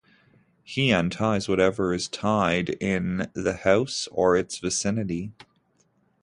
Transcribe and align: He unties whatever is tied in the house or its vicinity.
He 0.63 0.91
unties 0.91 1.47
whatever 1.47 1.93
is 1.93 2.07
tied 2.07 2.69
in 2.81 3.29
the 3.35 3.53
house 3.57 4.07
or 4.11 4.35
its 4.35 4.57
vicinity. 4.57 5.31